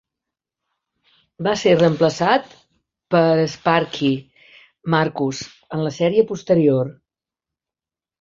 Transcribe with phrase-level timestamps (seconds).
[1.47, 2.55] Va ser reemplaçat
[3.15, 4.09] per Sparky
[4.95, 5.43] Marcus
[5.77, 6.91] en la sèrie posterior.